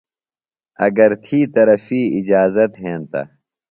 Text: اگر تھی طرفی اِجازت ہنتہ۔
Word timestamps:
اگر 0.85 1.11
تھی 1.23 1.39
طرفی 1.55 2.01
اِجازت 2.17 2.71
ہنتہ۔ 2.83 3.21